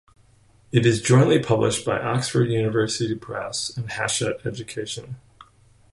It 0.71 0.83
is 0.83 0.99
jointly 0.99 1.37
published 1.37 1.85
by 1.85 1.99
Oxford 1.99 2.49
University 2.49 3.13
Press 3.13 3.69
and 3.77 3.87
Hachette 3.87 4.47
Education. 4.47 5.17